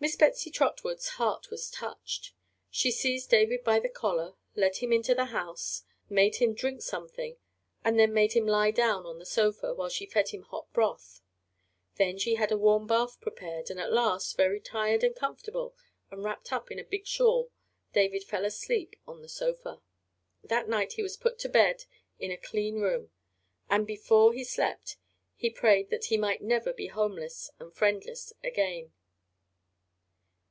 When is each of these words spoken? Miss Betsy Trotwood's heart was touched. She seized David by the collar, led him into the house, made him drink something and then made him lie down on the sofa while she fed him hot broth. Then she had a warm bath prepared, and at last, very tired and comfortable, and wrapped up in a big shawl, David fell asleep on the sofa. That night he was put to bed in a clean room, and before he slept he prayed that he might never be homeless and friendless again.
Miss 0.00 0.14
Betsy 0.14 0.48
Trotwood's 0.52 1.08
heart 1.18 1.50
was 1.50 1.68
touched. 1.68 2.32
She 2.70 2.92
seized 2.92 3.30
David 3.30 3.64
by 3.64 3.80
the 3.80 3.88
collar, 3.88 4.34
led 4.54 4.76
him 4.76 4.92
into 4.92 5.12
the 5.12 5.24
house, 5.34 5.82
made 6.08 6.36
him 6.36 6.54
drink 6.54 6.82
something 6.82 7.36
and 7.84 7.98
then 7.98 8.14
made 8.14 8.34
him 8.34 8.46
lie 8.46 8.70
down 8.70 9.04
on 9.06 9.18
the 9.18 9.26
sofa 9.26 9.74
while 9.74 9.88
she 9.88 10.06
fed 10.06 10.28
him 10.28 10.42
hot 10.42 10.72
broth. 10.72 11.20
Then 11.96 12.16
she 12.16 12.36
had 12.36 12.52
a 12.52 12.56
warm 12.56 12.86
bath 12.86 13.20
prepared, 13.20 13.70
and 13.72 13.80
at 13.80 13.92
last, 13.92 14.36
very 14.36 14.60
tired 14.60 15.02
and 15.02 15.16
comfortable, 15.16 15.74
and 16.12 16.22
wrapped 16.22 16.52
up 16.52 16.70
in 16.70 16.78
a 16.78 16.84
big 16.84 17.04
shawl, 17.04 17.50
David 17.92 18.22
fell 18.22 18.44
asleep 18.44 18.94
on 19.04 19.20
the 19.20 19.28
sofa. 19.28 19.82
That 20.44 20.68
night 20.68 20.92
he 20.92 21.02
was 21.02 21.16
put 21.16 21.40
to 21.40 21.48
bed 21.48 21.86
in 22.20 22.30
a 22.30 22.36
clean 22.38 22.78
room, 22.80 23.10
and 23.68 23.84
before 23.84 24.32
he 24.32 24.44
slept 24.44 24.96
he 25.34 25.50
prayed 25.50 25.90
that 25.90 26.04
he 26.04 26.16
might 26.16 26.40
never 26.40 26.72
be 26.72 26.86
homeless 26.86 27.50
and 27.58 27.74
friendless 27.74 28.32
again. 28.44 28.92